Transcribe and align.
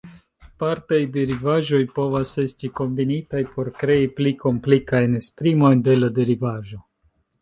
Partaj 0.61 0.97
derivaĵoj 1.17 1.81
povas 1.97 2.31
esti 2.43 2.71
kombinitaj 2.79 3.43
por 3.57 3.69
krei 3.83 4.09
pli 4.21 4.33
komplikajn 4.47 5.21
esprimojn 5.23 5.89
de 5.91 5.99
la 6.03 6.11
derivaĵo. 6.17 6.83